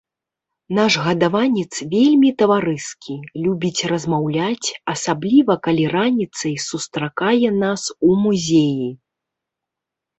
[0.77, 8.89] Наш гадаванец вельмі таварыскі, любіць размаўляць, асабліва калі раніцай сустракае нас у музеі.